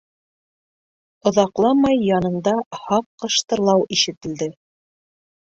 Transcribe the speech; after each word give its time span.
Оҙаҡламай 1.31 1.99
янында 2.07 2.55
һаҡ 2.79 3.07
ҡыштырлау 3.25 3.87
ишетелде. 3.99 4.51